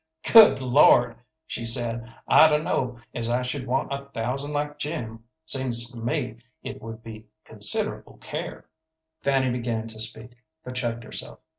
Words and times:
"Good 0.33 0.59
Lord," 0.63 1.17
she 1.45 1.63
said, 1.63 2.11
"I 2.27 2.47
dun'no' 2.47 2.97
as 3.13 3.29
I 3.29 3.43
should 3.43 3.67
want 3.67 3.93
a 3.93 4.09
thousand 4.15 4.51
like 4.51 4.79
Jim. 4.79 5.25
Seems 5.45 5.91
to 5.91 5.99
me 5.99 6.39
it 6.63 6.81
would 6.81 7.03
be 7.03 7.27
considerable 7.45 8.17
care." 8.17 8.65
Fanny 9.21 9.51
began 9.51 9.87
to 9.89 9.99
speak, 9.99 10.31
but 10.63 10.73
checked 10.73 11.03
herself. 11.03 11.37